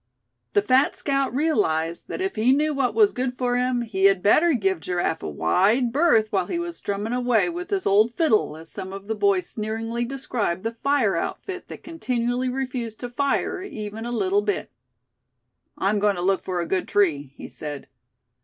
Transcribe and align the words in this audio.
The 0.53 0.63
fat 0.63 0.95
scout 0.95 1.31
realized 1.31 2.05
that 2.07 2.21
if 2.21 2.35
he 2.35 2.53
knew 2.53 2.73
what 2.73 2.95
was 2.95 3.11
good 3.11 3.37
for 3.37 3.55
him 3.55 3.83
he 3.83 4.05
had 4.05 4.23
better 4.23 4.53
give 4.53 4.79
Giraffe 4.79 5.21
a 5.21 5.29
wide 5.29 5.93
berth 5.93 6.31
while 6.31 6.47
he 6.47 6.57
was 6.57 6.75
strumming 6.75 7.13
away 7.13 7.49
with 7.49 7.69
his 7.69 7.85
"old 7.85 8.15
fiddle," 8.15 8.57
as 8.57 8.67
some 8.71 8.93
of 8.93 9.07
the 9.07 9.13
boys 9.13 9.47
sneeringly 9.47 10.03
described 10.05 10.63
the 10.63 10.73
fire 10.73 11.15
outfit 11.15 11.67
that 11.67 11.83
continually 11.83 12.49
refused 12.49 12.99
to 13.01 13.11
"fire" 13.11 13.61
even 13.61 14.03
a 14.07 14.11
little 14.11 14.41
bit. 14.41 14.71
"I'm 15.77 15.99
going 15.99 16.15
to 16.15 16.23
look 16.23 16.41
for 16.41 16.61
a 16.61 16.65
good 16.65 16.87
tree," 16.87 17.31
he 17.37 17.47
said. 17.47 17.87